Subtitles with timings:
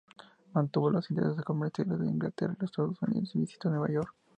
[0.55, 4.11] Mantuvo los intereses comerciales de Inglaterra y los Estados Unidos y visitó Nueva York.